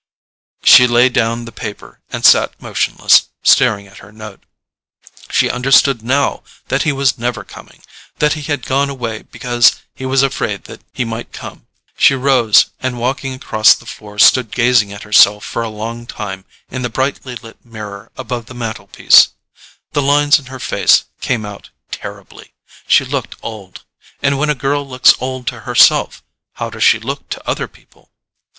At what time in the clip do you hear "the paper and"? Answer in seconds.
1.45-2.25